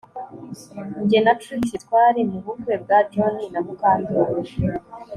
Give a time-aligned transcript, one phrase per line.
[1.07, 4.53] Jye na Trix twari mu bukwe bwa John na Mukandoli